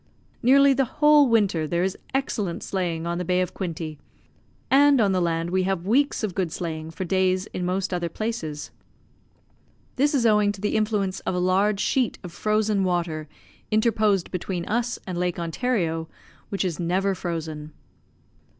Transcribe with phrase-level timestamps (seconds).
[0.41, 3.99] Nearly the whole winter there is excellent sleighing on the Bay of Quinte;
[4.71, 8.09] and on the land we have weeks of good sleighing for days in most other
[8.09, 8.71] places.
[9.97, 13.29] This is owing to the influence of a large sheet of frozen water
[13.69, 16.09] interposed between us and Lake Ontario,
[16.49, 17.71] which is never frozen.